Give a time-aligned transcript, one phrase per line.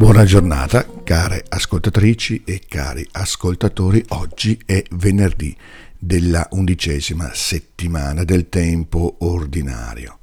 [0.00, 4.02] Buona giornata, care ascoltatrici e cari ascoltatori.
[4.08, 5.54] Oggi è venerdì
[5.98, 10.20] della undicesima settimana del tempo ordinario.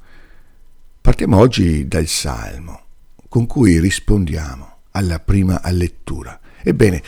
[1.00, 2.86] Partiamo oggi dal Salmo,
[3.28, 6.40] con cui rispondiamo alla prima lettura.
[6.60, 7.00] Ebbene,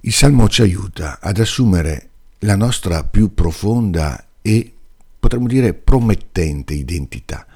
[0.00, 4.70] il Salmo ci aiuta ad assumere la nostra più profonda e,
[5.18, 7.46] potremmo dire, promettente identità.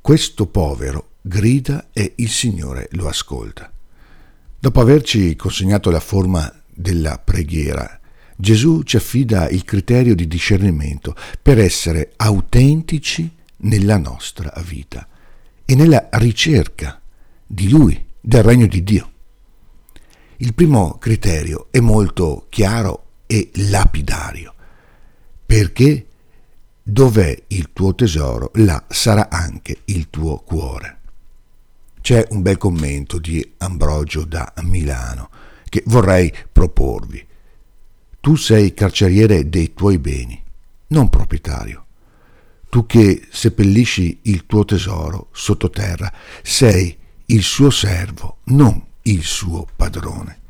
[0.00, 3.72] Questo povero grida e il Signore lo ascolta.
[4.58, 8.00] Dopo averci consegnato la forma della preghiera,
[8.36, 15.06] Gesù ci affida il criterio di discernimento per essere autentici nella nostra vita
[15.64, 17.00] e nella ricerca
[17.46, 19.10] di Lui, del regno di Dio.
[20.38, 24.54] Il primo criterio è molto chiaro e lapidario,
[25.46, 26.06] perché
[26.82, 31.01] dov'è il tuo tesoro, là sarà anche il tuo cuore.
[32.12, 35.30] C'è un bel commento di Ambrogio da Milano
[35.70, 37.26] che vorrei proporvi.
[38.20, 40.38] Tu sei carceriere dei tuoi beni,
[40.88, 41.86] non proprietario.
[42.68, 50.40] Tu che seppellisci il tuo tesoro sottoterra, sei il suo servo, non il suo padrone.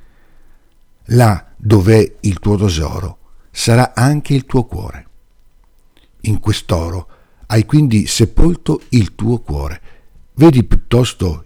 [1.10, 3.18] Là dov'è il tuo tesoro,
[3.52, 5.06] sarà anche il tuo cuore.
[6.22, 7.08] In quest'oro
[7.46, 9.92] hai quindi sepolto il tuo cuore
[10.34, 11.44] Vedi piuttosto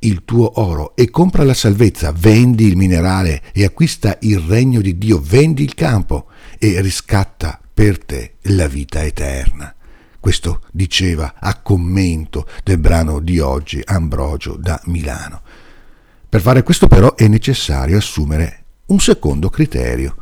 [0.00, 4.98] il tuo oro e compra la salvezza, vendi il minerale e acquista il regno di
[4.98, 6.26] Dio, vendi il campo
[6.58, 9.74] e riscatta per te la vita eterna.
[10.20, 15.42] Questo diceva a commento del brano di oggi Ambrogio da Milano.
[16.28, 20.16] Per fare questo però è necessario assumere un secondo criterio,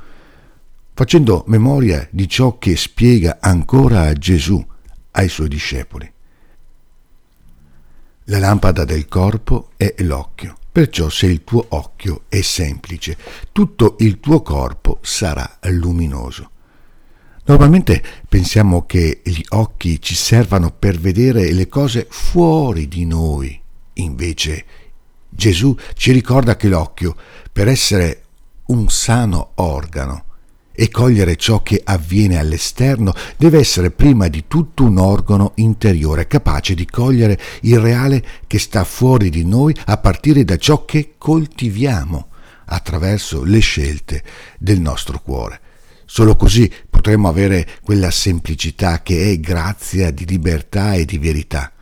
[0.95, 4.65] facendo memoria di ciò che spiega ancora Gesù
[5.12, 6.12] ai suoi discepoli.
[8.28, 13.16] La lampada del corpo è l'occhio, perciò se il tuo occhio è semplice,
[13.53, 16.50] tutto il tuo corpo sarà luminoso.
[17.44, 23.60] Normalmente pensiamo che gli occhi ci servano per vedere le cose fuori di noi,
[23.92, 24.64] invece
[25.28, 27.14] Gesù ci ricorda che l'occhio,
[27.53, 28.25] per essere
[28.66, 30.25] un sano organo,
[30.76, 36.75] e cogliere ciò che avviene all'esterno deve essere prima di tutto un organo interiore capace
[36.75, 42.28] di cogliere il reale che sta fuori di noi a partire da ciò che coltiviamo
[42.66, 44.22] attraverso le scelte
[44.59, 45.60] del nostro cuore.
[46.04, 51.72] Solo così potremo avere quella semplicità che è grazia di libertà e di verità.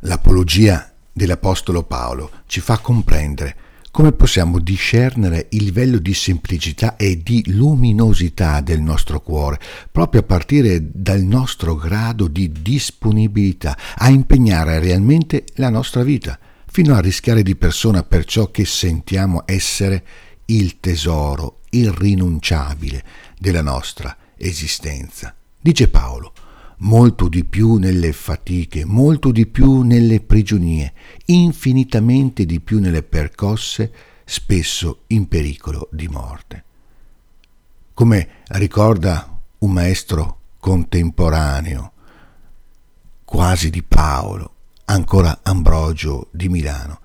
[0.00, 3.56] L'apologia dell'Apostolo Paolo ci fa comprendere
[3.94, 9.60] come possiamo discernere il livello di semplicità e di luminosità del nostro cuore,
[9.92, 16.96] proprio a partire dal nostro grado di disponibilità a impegnare realmente la nostra vita, fino
[16.96, 20.04] a rischiare di persona per ciò che sentiamo essere
[20.46, 23.04] il tesoro irrinunciabile
[23.38, 25.32] della nostra esistenza.
[25.60, 26.32] Dice Paolo,
[26.84, 30.92] molto di più nelle fatiche, molto di più nelle prigionie,
[31.26, 33.92] infinitamente di più nelle percosse,
[34.24, 36.64] spesso in pericolo di morte.
[37.94, 41.92] Come ricorda un maestro contemporaneo,
[43.24, 44.52] quasi di Paolo,
[44.86, 47.00] ancora Ambrogio di Milano,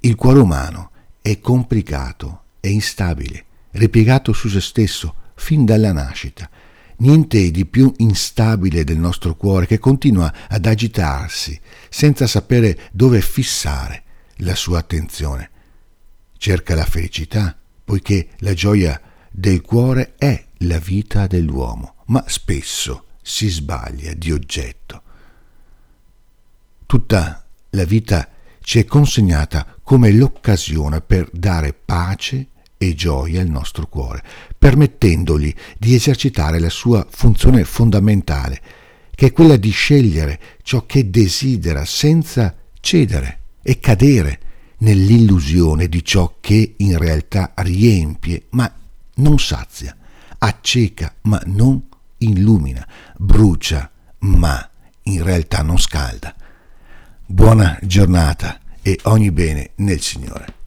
[0.00, 0.90] il cuore umano
[1.20, 6.48] è complicato e instabile, ripiegato su se stesso fin dalla nascita
[6.96, 14.02] Niente di più instabile del nostro cuore che continua ad agitarsi senza sapere dove fissare
[14.38, 15.50] la sua attenzione.
[16.38, 19.00] Cerca la felicità, poiché la gioia
[19.30, 25.02] del cuore è la vita dell'uomo, ma spesso si sbaglia di oggetto.
[26.86, 28.28] Tutta la vita
[28.60, 34.22] ci è consegnata come l'occasione per dare pace e gioia al nostro cuore,
[34.58, 38.60] permettendogli di esercitare la sua funzione fondamentale,
[39.14, 44.40] che è quella di scegliere ciò che desidera senza cedere e cadere
[44.78, 48.70] nell'illusione di ciò che in realtà riempie ma
[49.16, 49.96] non sazia,
[50.38, 51.82] acceca ma non
[52.18, 52.86] illumina,
[53.16, 54.68] brucia ma
[55.02, 56.34] in realtà non scalda.
[57.26, 60.63] Buona giornata e ogni bene nel Signore.